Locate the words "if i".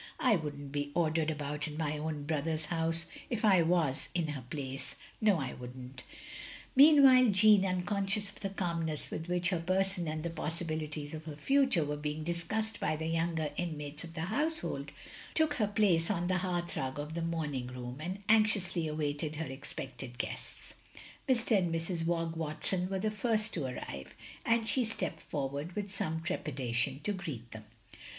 3.29-3.61